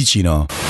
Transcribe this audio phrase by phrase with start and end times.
[0.00, 0.69] Ticino.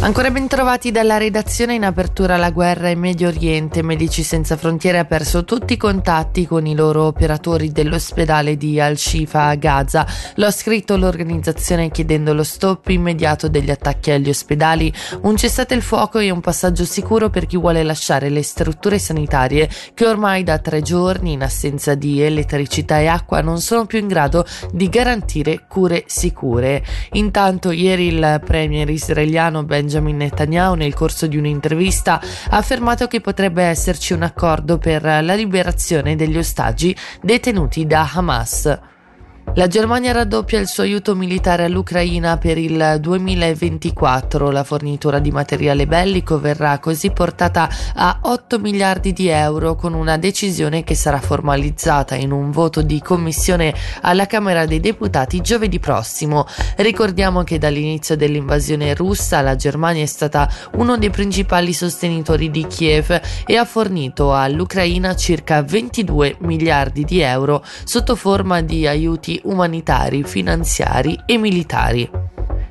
[0.00, 3.82] Ancora ben trovati dalla redazione in apertura alla guerra in Medio Oriente.
[3.82, 9.48] Medici Senza Frontiere ha perso tutti i contatti con i loro operatori dell'ospedale di Al-Shifa
[9.48, 10.06] a Gaza.
[10.36, 14.90] Lo ha scritto l'organizzazione chiedendo lo stop immediato degli attacchi agli ospedali,
[15.22, 19.68] un cessate il fuoco e un passaggio sicuro per chi vuole lasciare le strutture sanitarie
[19.94, 24.06] che ormai da tre giorni in assenza di elettricità e acqua non sono più in
[24.06, 26.84] grado di garantire cure sicure.
[27.14, 33.22] Intanto ieri il premier israeliano Benjamin Benjamin Netanyahu nel corso di un'intervista ha affermato che
[33.22, 38.78] potrebbe esserci un accordo per la liberazione degli ostaggi detenuti da Hamas.
[39.58, 44.52] La Germania raddoppia il suo aiuto militare all'Ucraina per il 2024.
[44.52, 50.16] La fornitura di materiale bellico verrà così portata a 8 miliardi di euro con una
[50.16, 56.46] decisione che sarà formalizzata in un voto di commissione alla Camera dei Deputati giovedì prossimo.
[56.76, 63.20] Ricordiamo che dall'inizio dell'invasione russa la Germania è stata uno dei principali sostenitori di Kiev
[63.44, 71.18] e ha fornito all'Ucraina circa 22 miliardi di euro sotto forma di aiuti umanitari, finanziari
[71.26, 72.27] e militari.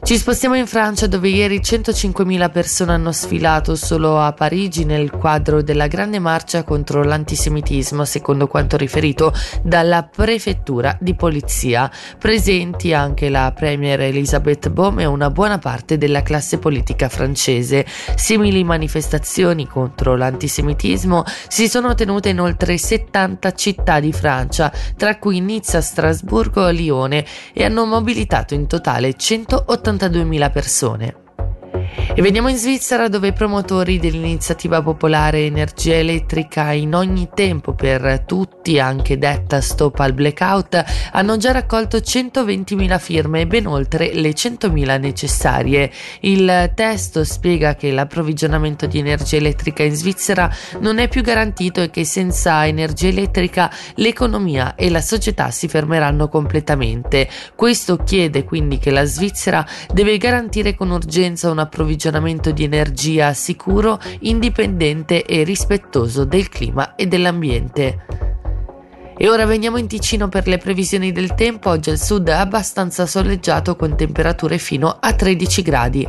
[0.08, 5.62] Ci spostiamo in Francia dove ieri 105.000 persone hanno sfilato solo a Parigi nel quadro
[5.62, 11.92] della grande marcia contro l'antisemitismo, secondo quanto riferito dalla prefettura di polizia.
[12.18, 17.86] Presenti anche la premier Elisabeth Baume e una buona parte della classe politica francese.
[18.16, 25.42] Simili manifestazioni contro l'antisemitismo si sono tenute in oltre 70 città di Francia, tra cui
[25.42, 31.27] Nizza, Strasburgo e Lione, e hanno mobilitato in totale 180 62.000 persone.
[32.14, 38.24] E veniamo in Svizzera dove i promotori dell'iniziativa popolare energia elettrica in ogni tempo per
[38.26, 45.00] tutti, anche detta Stop al Blackout, hanno già raccolto 120.000 firme, ben oltre le 100.000
[45.00, 45.92] necessarie.
[46.22, 51.92] Il testo spiega che l'approvvigionamento di energia elettrica in Svizzera non è più garantito e
[51.92, 57.30] che senza energia elettrica l'economia e la società si fermeranno completamente.
[57.54, 59.64] Questo chiede quindi che la Svizzera
[59.94, 66.96] deve garantire con urgenza un approvvigionamento approvvigionamento di energia sicuro, indipendente e rispettoso del clima
[66.96, 68.06] e dell'ambiente.
[69.18, 71.72] E ora veniamo in Ticino per le previsioni del tempo.
[71.72, 76.08] Oggi al sud è abbastanza soleggiato con temperature fino a 13 gradi.